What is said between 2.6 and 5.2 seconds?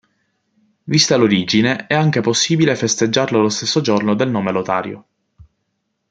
festeggiarlo lo stesso giorno del nome Lotario.